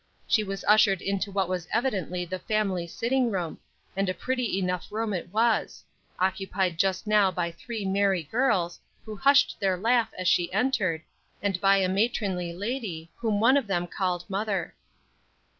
She 0.25 0.43
was 0.43 0.65
ushered 0.67 0.99
into 0.99 1.31
what 1.31 1.47
was 1.47 1.67
evidently 1.71 2.25
the 2.25 2.39
family 2.39 2.87
sitting 2.87 3.29
room, 3.29 3.59
and 3.95 4.09
a 4.09 4.15
pretty 4.15 4.57
enough 4.57 4.91
room 4.91 5.13
it 5.13 5.31
was; 5.31 5.83
occupied 6.17 6.79
just 6.79 7.05
now 7.05 7.29
by 7.29 7.51
three 7.51 7.85
merry 7.85 8.23
girls, 8.23 8.79
who 9.05 9.15
hushed 9.15 9.57
their 9.59 9.77
laugh 9.77 10.11
as 10.17 10.27
she 10.27 10.51
entered, 10.51 11.03
and 11.39 11.61
by 11.61 11.77
a 11.77 11.87
matronly 11.87 12.51
lady, 12.51 13.11
whom 13.17 13.39
one 13.39 13.57
of 13.57 13.67
them 13.67 13.85
called 13.85 14.27
"mother." 14.27 14.73